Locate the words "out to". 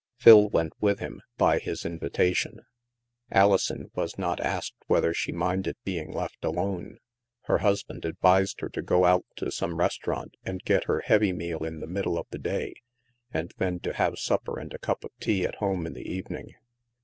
9.05-9.51